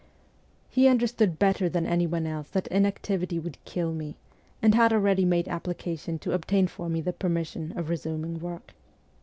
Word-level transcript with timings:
He 0.67 0.87
understood 0.87 1.37
better 1.37 1.69
than 1.69 1.85
any 1.85 2.07
one 2.07 2.25
else 2.25 2.49
that 2.49 2.65
inactivity 2.69 3.37
would 3.37 3.63
kill 3.65 3.93
me, 3.93 4.17
and 4.59 4.73
had 4.73 4.91
already 4.91 5.25
made 5.25 5.45
applica 5.45 5.99
tion 5.99 6.17
to 6.17 6.31
obtain 6.33 6.65
for 6.65 6.89
me 6.89 7.01
the 7.01 7.13
permission 7.13 7.71
of 7.77 7.87
resuming 7.87 8.39
work. 8.39 8.73